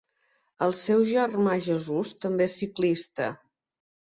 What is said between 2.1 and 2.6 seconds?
també és